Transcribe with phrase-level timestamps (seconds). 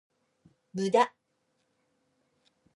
[0.73, 1.13] 無駄